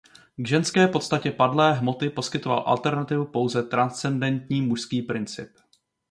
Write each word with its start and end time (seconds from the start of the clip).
K 0.37 0.47
ženské 0.47 0.87
podstatě 0.87 1.31
padlé 1.31 1.73
hmoty 1.73 2.09
poskytoval 2.09 2.63
alternativu 2.67 3.25
pouze 3.25 3.63
transcendentní 3.63 4.61
mužský 4.61 5.01
princip. 5.01 5.49